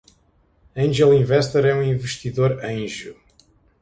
Angel 0.75 1.13
Investor 1.13 1.63
é 1.63 1.75
um 1.75 1.83
investidor 1.83 2.59
anjo. 2.65 3.15